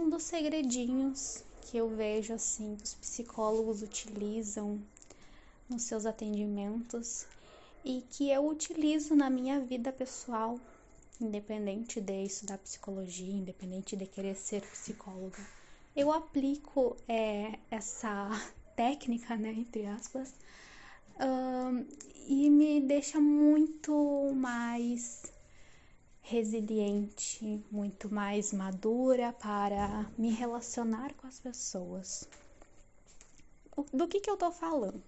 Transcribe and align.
Um 0.00 0.08
dos 0.08 0.22
segredinhos 0.22 1.44
que 1.60 1.76
eu 1.76 1.86
vejo 1.90 2.32
assim 2.32 2.74
que 2.74 2.84
os 2.84 2.94
psicólogos 2.94 3.82
utilizam 3.82 4.80
nos 5.68 5.82
seus 5.82 6.06
atendimentos 6.06 7.26
e 7.84 8.02
que 8.10 8.30
eu 8.30 8.46
utilizo 8.48 9.14
na 9.14 9.28
minha 9.28 9.60
vida 9.60 9.92
pessoal, 9.92 10.58
independente 11.20 12.00
de 12.00 12.24
estudar 12.24 12.56
psicologia, 12.56 13.30
independente 13.30 13.94
de 13.94 14.06
querer 14.06 14.34
ser 14.36 14.62
psicóloga. 14.62 15.46
Eu 15.94 16.10
aplico 16.10 16.96
é, 17.06 17.58
essa 17.70 18.30
técnica, 18.74 19.36
né, 19.36 19.52
entre 19.52 19.84
aspas, 19.84 20.30
uh, 21.16 21.86
e 22.26 22.48
me 22.48 22.80
deixa 22.80 23.20
muito 23.20 24.32
mais 24.34 25.30
resiliente, 26.30 27.60
muito 27.72 28.08
mais 28.14 28.52
madura 28.52 29.32
para 29.32 30.08
me 30.16 30.30
relacionar 30.30 31.12
com 31.14 31.26
as 31.26 31.40
pessoas. 31.40 32.28
Do 33.92 34.06
que, 34.06 34.20
que 34.20 34.30
eu 34.30 34.36
tô 34.36 34.52
falando? 34.52 35.02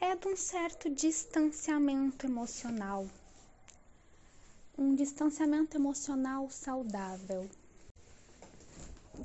É 0.00 0.14
de 0.14 0.28
um 0.28 0.36
certo 0.36 0.88
distanciamento 0.88 2.24
emocional. 2.24 3.04
Um 4.78 4.94
distanciamento 4.94 5.76
emocional 5.76 6.48
saudável. 6.50 7.50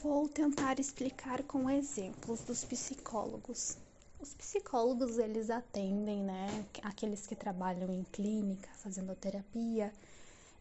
Vou 0.02 0.28
tentar 0.28 0.80
explicar 0.80 1.44
com 1.44 1.70
exemplos 1.70 2.42
dos 2.42 2.66
psicólogos. 2.66 3.78
Os 4.20 4.34
psicólogos, 4.34 5.20
eles 5.20 5.52
atendem, 5.52 6.24
né, 6.24 6.66
aqueles 6.82 7.28
que 7.28 7.36
trabalham 7.36 7.94
em 7.94 8.04
clínica, 8.06 8.70
fazendo 8.74 9.16
terapia, 9.16 9.94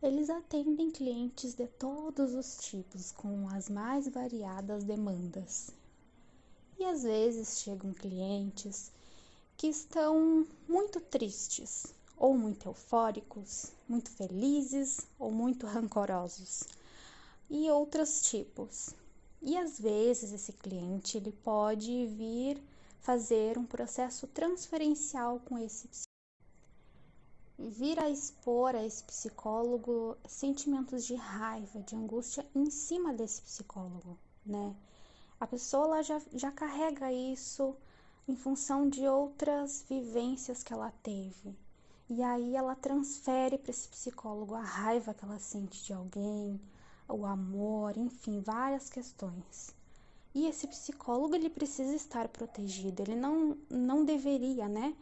eles 0.05 0.29
atendem 0.29 0.91
clientes 0.91 1.55
de 1.55 1.67
todos 1.67 2.35
os 2.35 2.59
tipos, 2.59 3.11
com 3.11 3.49
as 3.49 3.71
mais 3.71 4.07
variadas 4.07 4.85
demandas. 4.85 5.71
E 6.79 6.85
às 6.85 7.05
vezes 7.05 7.61
chegam 7.61 7.91
clientes 7.95 8.93
que 9.57 9.67
estão 9.67 10.47
muito 10.69 11.01
tristes, 11.01 11.87
ou 12.19 12.37
muito 12.37 12.69
eufóricos, 12.69 13.73
muito 13.89 14.11
felizes 14.11 15.01
ou 15.19 15.31
muito 15.31 15.67
rancorosos, 15.67 16.65
e 17.49 17.71
outros 17.71 18.29
tipos. 18.29 18.91
E 19.41 19.57
às 19.57 19.81
vezes 19.81 20.33
esse 20.33 20.53
cliente 20.53 21.17
ele 21.17 21.33
pode 21.33 22.07
vir 22.09 22.63
fazer 23.01 23.57
um 23.57 23.65
processo 23.65 24.27
transferencial 24.27 25.41
com 25.41 25.59
esse 25.59 25.89
vir 27.59 27.99
a 27.99 28.11
expor 28.11 28.75
a 28.75 28.85
esse 28.85 29.03
psicólogo 29.05 30.17
sentimentos 30.27 31.05
de 31.05 31.15
raiva, 31.15 31.81
de 31.81 31.95
angústia 31.95 32.45
em 32.55 32.71
cima 32.71 33.13
desse 33.13 33.43
psicólogo, 33.43 34.19
né? 34.45 34.75
A 35.41 35.47
pessoa 35.47 35.87
ela 35.87 36.03
já, 36.03 36.21
já 36.33 36.51
carrega 36.51 37.13
isso 37.13 37.77
em 38.27 38.37
função 38.37 38.89
de 38.89 39.07
outras 39.07 39.85
vivências 39.89 40.63
que 40.63 40.73
ela 40.73 40.91
teve. 41.03 41.55
E 42.09 42.23
aí 42.23 42.55
ela 42.55 42.75
transfere 42.75 43.59
para 43.59 43.71
esse 43.71 43.89
psicólogo 43.89 44.55
a 44.55 44.63
raiva 44.63 45.15
que 45.15 45.25
ela 45.25 45.39
sente 45.39 45.85
de 45.85 45.93
alguém, 45.93 46.61
o 47.09 47.25
amor, 47.25 47.97
enfim, 47.97 48.41
várias 48.41 48.89
questões. 48.89 49.75
E 50.35 50.47
esse 50.47 50.67
psicólogo 50.67 51.35
ele 51.35 51.49
precisa 51.49 51.95
estar 51.95 52.29
protegido, 52.29 53.03
ele 53.03 53.15
não, 53.15 53.57
não 53.71 54.05
deveria, 54.05 54.69
né? 54.69 54.95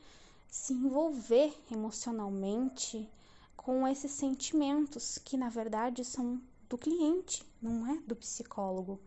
Se 0.53 0.75
envolver 0.75 1.51
emocionalmente 1.71 3.09
com 3.57 3.89
esses 3.89 4.11
sentimentos 4.11 5.17
que 5.17 5.35
na 5.35 5.49
verdade 5.49 6.05
são 6.05 6.39
do 6.69 6.77
cliente, 6.77 7.43
não 7.61 7.91
é 7.91 7.97
do 8.03 8.15
psicólogo, 8.15 9.01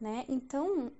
né? 0.00 0.24
Então, 0.28 0.90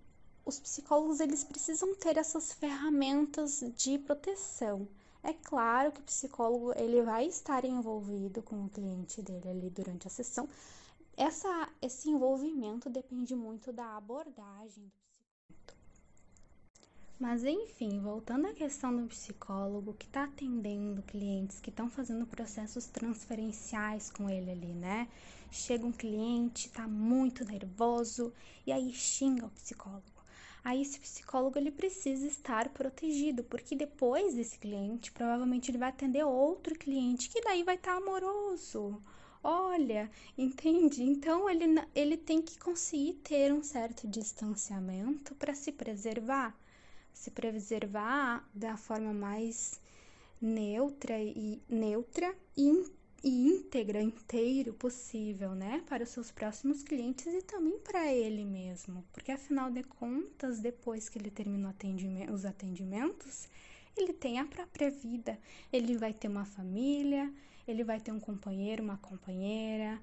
os 0.47 0.61
psicólogos 0.61 1.19
eles 1.19 1.43
precisam 1.43 1.93
ter 1.97 2.17
essas 2.17 2.53
ferramentas 2.53 3.65
de 3.77 3.99
proteção. 3.99 4.87
É 5.25 5.33
claro 5.33 5.91
que 5.91 6.00
o 6.00 6.05
psicólogo 6.05 6.73
ele 6.77 7.03
vai 7.03 7.27
estar 7.27 7.65
envolvido 7.65 8.43
com 8.43 8.67
o 8.67 8.71
cliente 8.71 9.21
dele 9.21 9.49
ali 9.49 9.71
durante 9.71 10.06
a 10.06 10.11
sessão. 10.11 10.49
Essa, 11.17 11.69
esse 11.83 12.09
envolvimento 12.09 12.89
depende 12.89 13.34
muito 13.34 13.73
da 13.73 13.97
abordagem 13.97 14.84
do 14.84 15.09
mas 17.20 17.44
enfim, 17.44 18.00
voltando 18.00 18.47
à 18.47 18.54
questão 18.54 18.97
do 18.97 19.06
psicólogo 19.06 19.92
que 19.92 20.06
está 20.06 20.25
atendendo 20.25 21.03
clientes 21.03 21.60
que 21.60 21.69
estão 21.69 21.91
fazendo 21.91 22.25
processos 22.25 22.86
transferenciais 22.86 24.10
com 24.10 24.31
ele 24.31 24.50
ali, 24.50 24.72
né? 24.72 25.06
Chega 25.50 25.84
um 25.86 25.92
cliente, 25.92 26.70
tá 26.70 26.88
muito 26.88 27.44
nervoso 27.44 28.32
e 28.66 28.72
aí 28.72 28.91
xinga 28.91 29.44
o 29.44 29.50
psicólogo. 29.50 30.03
Aí 30.64 30.81
esse 30.81 30.98
psicólogo 30.98 31.58
ele 31.58 31.70
precisa 31.70 32.26
estar 32.26 32.70
protegido, 32.70 33.44
porque 33.44 33.76
depois 33.76 34.34
desse 34.34 34.58
cliente, 34.58 35.12
provavelmente 35.12 35.70
ele 35.70 35.78
vai 35.78 35.91
atender 35.91 36.25
outro 36.25 36.75
cliente 36.75 37.28
que 37.28 37.42
daí 37.42 37.62
vai 37.62 37.75
estar 37.75 37.92
tá 37.92 37.97
amoroso. 37.98 38.98
Olha, 39.44 40.10
entende? 40.38 41.02
Então 41.02 41.50
ele, 41.50 41.66
ele 41.94 42.16
tem 42.16 42.41
que 42.41 42.58
conseguir 42.58 43.14
ter 43.22 43.52
um 43.52 43.62
certo 43.62 44.08
distanciamento 44.08 45.34
para 45.34 45.54
se 45.54 45.70
preservar 45.70 46.56
se 47.12 47.31
preservar 47.31 48.48
da 48.54 48.76
forma 48.76 49.12
mais 49.12 49.81
neutra 50.41 51.21
e 51.21 51.60
neutra 51.69 52.34
e, 52.56 52.91
e 53.22 53.48
íntegra, 53.48 54.00
inteiro 54.00 54.72
possível, 54.72 55.54
né, 55.54 55.82
para 55.87 56.04
os 56.04 56.09
seus 56.09 56.31
próximos 56.31 56.82
clientes 56.82 57.26
e 57.26 57.43
também 57.43 57.78
para 57.78 58.12
ele 58.12 58.44
mesmo, 58.44 59.04
porque 59.12 59.32
afinal 59.32 59.70
de 59.70 59.82
contas, 59.82 60.60
depois 60.60 61.09
que 61.09 61.19
ele 61.19 61.31
termina 61.31 61.70
atendimento, 61.70 62.32
os 62.32 62.44
atendimentos, 62.44 63.49
ele 63.97 64.12
tem 64.12 64.38
a 64.38 64.47
própria 64.47 64.91
vida, 64.91 65.38
ele 65.72 65.97
vai 65.97 66.15
ter 66.15 66.28
uma 66.28 66.44
família, 66.44 67.31
ele 67.69 67.84
vai 67.84 68.00
ter 68.00 68.12
um 68.12 68.20
companheiro, 68.20 68.82
uma 68.82 68.97
companheira, 68.97 70.00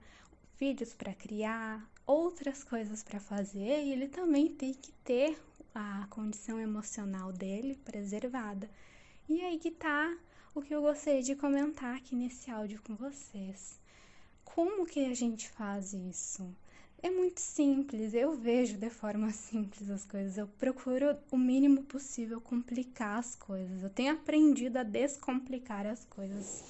filhos 0.56 0.94
para 0.94 1.14
criar, 1.14 1.90
outras 2.06 2.64
coisas 2.64 3.04
para 3.04 3.20
fazer, 3.20 3.84
e 3.84 3.92
ele 3.92 4.08
também 4.08 4.48
tem 4.48 4.74
que 4.74 4.92
ter 5.04 5.38
a 5.74 6.08
condição 6.10 6.60
emocional 6.60 7.32
dele 7.32 7.80
preservada. 7.84 8.70
E 9.30 9.42
aí 9.42 9.58
que 9.58 9.72
tá 9.72 10.18
o 10.56 10.62
que 10.62 10.74
eu 10.74 10.82
gostaria 10.82 11.22
de 11.22 11.36
comentar 11.36 11.96
aqui 11.96 12.16
nesse 12.16 12.50
áudio 12.50 12.82
com 12.82 12.96
vocês. 12.96 13.80
Como 14.44 14.86
que 14.86 15.06
a 15.06 15.14
gente 15.14 15.50
faz 15.50 15.94
isso? 15.94 16.50
É 17.04 17.12
muito 17.12 17.40
simples, 17.40 18.16
eu 18.16 18.34
vejo 18.36 18.76
de 18.76 18.90
forma 18.90 19.30
simples 19.32 19.90
as 19.90 20.04
coisas. 20.04 20.38
Eu 20.38 20.48
procuro 20.48 21.16
o 21.32 21.38
mínimo 21.38 21.84
possível 21.84 22.42
complicar 22.42 23.20
as 23.20 23.36
coisas. 23.36 23.84
Eu 23.84 23.90
tenho 23.90 24.14
aprendido 24.14 24.78
a 24.78 24.84
descomplicar 24.84 25.86
as 25.86 26.04
coisas 26.06 26.64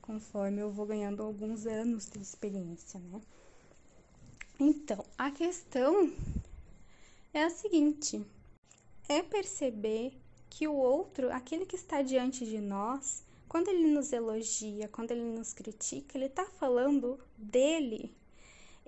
conforme 0.00 0.62
eu 0.62 0.70
vou 0.70 0.86
ganhando 0.86 1.22
alguns 1.22 1.66
anos 1.66 2.06
de 2.06 2.22
experiência, 2.22 3.00
né? 3.00 3.20
Então, 4.58 5.04
a 5.18 5.30
questão 5.30 6.10
é 7.34 7.44
a 7.44 7.50
seguinte: 7.50 8.24
é 9.08 9.22
perceber 9.22 10.12
que 10.50 10.66
o 10.66 10.74
outro, 10.74 11.32
aquele 11.32 11.66
que 11.66 11.76
está 11.76 12.02
diante 12.02 12.44
de 12.46 12.60
nós, 12.60 13.24
quando 13.48 13.68
ele 13.68 13.90
nos 13.90 14.12
elogia, 14.12 14.88
quando 14.88 15.12
ele 15.12 15.22
nos 15.22 15.52
critica, 15.52 16.16
ele 16.16 16.26
está 16.26 16.44
falando 16.44 17.18
dele. 17.36 18.14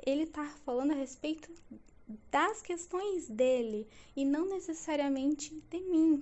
Ele 0.04 0.24
está 0.24 0.44
falando 0.64 0.92
a 0.92 0.96
respeito 0.96 1.50
das 2.30 2.62
questões 2.62 3.28
dele 3.28 3.86
e 4.16 4.24
não 4.24 4.48
necessariamente 4.48 5.54
de 5.70 5.80
mim. 5.80 6.20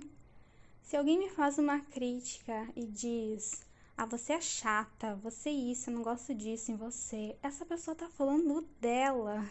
Se 0.83 0.95
alguém 0.95 1.17
me 1.17 1.29
faz 1.29 1.57
uma 1.57 1.79
crítica 1.79 2.67
e 2.75 2.85
diz: 2.85 3.65
"Ah, 3.95 4.05
você 4.05 4.33
é 4.33 4.41
chata, 4.41 5.15
você 5.15 5.49
é 5.49 5.53
isso, 5.53 5.89
eu 5.89 5.95
não 5.95 6.03
gosto 6.03 6.33
disso 6.33 6.71
em 6.71 6.75
você", 6.75 7.37
essa 7.41 7.65
pessoa 7.65 7.93
está 7.93 8.09
falando 8.09 8.67
dela 8.79 9.47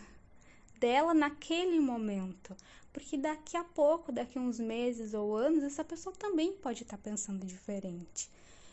dela 0.79 1.15
naquele 1.15 1.81
momento. 1.81 2.57
Porque 2.93 3.17
daqui 3.17 3.57
a 3.57 3.65
pouco, 3.65 4.11
daqui 4.11 4.39
a 4.39 4.41
uns 4.41 4.59
meses 4.59 5.13
ou 5.13 5.37
anos, 5.37 5.63
essa 5.63 5.85
pessoa 5.85 6.15
também 6.17 6.53
pode 6.53 6.83
estar 6.83 6.97
tá 6.97 7.03
pensando 7.03 7.45
diferente. 7.47 8.31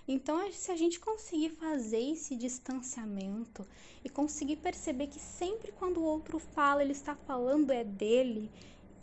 Então, 0.07 0.51
se 0.51 0.71
a 0.71 0.75
gente 0.75 0.99
conseguir 0.99 1.49
fazer 1.49 2.11
esse 2.11 2.35
distanciamento 2.35 3.65
e 4.03 4.09
conseguir 4.09 4.57
perceber 4.57 5.07
que 5.07 5.19
sempre 5.19 5.71
quando 5.71 5.97
o 5.97 6.03
outro 6.03 6.39
fala, 6.39 6.81
ele 6.81 6.91
está 6.91 7.15
falando 7.15 7.71
é 7.71 7.83
dele, 7.83 8.51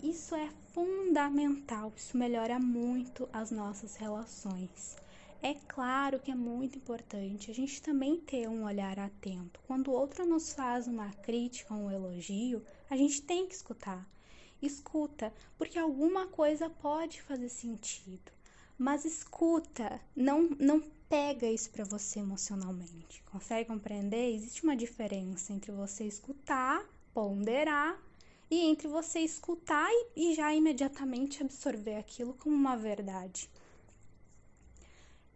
isso 0.03 0.35
é 0.35 0.49
fundamental. 0.73 1.93
Isso 1.97 2.17
melhora 2.17 2.59
muito 2.59 3.29
as 3.33 3.51
nossas 3.51 3.97
relações. 3.97 4.97
É 5.43 5.55
claro 5.55 6.21
que 6.21 6.31
é 6.31 6.35
muito 6.35 6.77
importante 6.77 7.51
a 7.51 7.55
gente 7.55 7.81
também 7.81 8.21
ter 8.21 8.47
um 8.47 8.65
olhar 8.65 8.99
atento. 8.99 9.59
Quando 9.67 9.89
o 9.89 9.95
outro 9.95 10.27
nos 10.27 10.53
faz 10.53 10.87
uma 10.87 11.11
crítica, 11.15 11.73
um 11.73 11.91
elogio, 11.91 12.63
a 12.91 12.97
gente 12.97 13.23
tem 13.23 13.47
que 13.47 13.55
escutar. 13.55 14.07
Escuta, 14.61 15.33
porque 15.57 15.79
alguma 15.79 16.27
coisa 16.27 16.69
pode 16.69 17.23
fazer 17.23 17.49
sentido. 17.49 18.31
Mas 18.77 19.07
escuta, 19.07 19.99
não 20.15 20.51
não 20.59 20.83
pega 21.09 21.47
isso 21.47 21.71
para 21.71 21.85
você 21.85 22.21
emocionalmente. 22.21 23.23
Consegue 23.33 23.69
compreender? 23.69 24.35
Existe 24.35 24.63
uma 24.63 24.77
diferença 24.77 25.55
entre 25.55 25.73
você 25.73 26.05
escutar, 26.05 26.85
ponderar 27.15 27.99
e 28.51 28.61
entre 28.61 28.89
você 28.89 29.21
escutar 29.21 29.89
e, 29.91 30.33
e 30.33 30.35
já 30.35 30.55
imediatamente 30.55 31.43
absorver 31.43 31.97
aquilo 31.97 32.35
como 32.35 32.55
uma 32.55 32.77
verdade. 32.77 33.49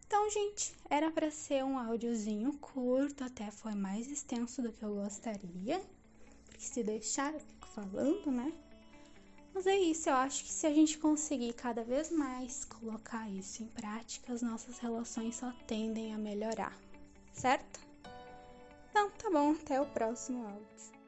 Então, 0.07 0.29
gente, 0.29 0.73
era 0.89 1.09
para 1.11 1.31
ser 1.31 1.63
um 1.63 1.79
áudiozinho 1.79 2.53
curto, 2.59 3.23
até 3.23 3.49
foi 3.49 3.73
mais 3.73 4.09
extenso 4.09 4.61
do 4.61 4.71
que 4.71 4.83
eu 4.83 4.95
gostaria, 4.95 5.81
porque 6.45 6.61
se 6.61 6.83
deixar 6.83 7.33
eu 7.33 7.39
fico 7.39 7.67
falando, 7.67 8.31
né? 8.31 8.53
Mas 9.53 9.65
é 9.65 9.75
isso, 9.75 10.09
eu 10.09 10.15
acho 10.15 10.43
que 10.43 10.51
se 10.51 10.67
a 10.67 10.73
gente 10.73 10.97
conseguir 10.97 11.53
cada 11.53 11.83
vez 11.83 12.11
mais 12.11 12.65
colocar 12.65 13.29
isso 13.29 13.63
em 13.63 13.67
prática, 13.67 14.33
as 14.33 14.41
nossas 14.41 14.77
relações 14.79 15.37
só 15.37 15.51
tendem 15.65 16.13
a 16.13 16.17
melhorar, 16.17 16.77
certo? 17.33 17.79
Então, 18.89 19.09
tá 19.11 19.29
bom, 19.29 19.51
até 19.51 19.79
o 19.81 19.85
próximo 19.85 20.45
áudio. 20.45 21.04